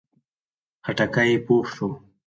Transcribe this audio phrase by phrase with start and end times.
[0.85, 1.87] خټکی پوخ شو.